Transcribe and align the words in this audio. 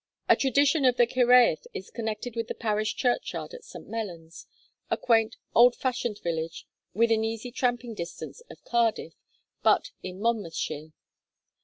A 0.27 0.35
tradition 0.35 0.83
of 0.83 0.97
the 0.97 1.05
Cyhyraeth 1.05 1.67
is 1.75 1.91
connected 1.91 2.35
with 2.35 2.47
the 2.47 2.55
parish 2.55 2.95
churchyard 2.95 3.53
at 3.53 3.63
St. 3.63 3.87
Mellons, 3.87 4.47
a 4.89 4.97
quaint 4.97 5.35
old 5.53 5.75
fashioned 5.75 6.17
village 6.23 6.65
within 6.95 7.23
easy 7.23 7.51
tramping 7.51 7.93
distance 7.93 8.41
of 8.49 8.65
Cardiff, 8.65 9.13
but 9.61 9.91
in 10.01 10.19
Monmouthshire. 10.19 10.89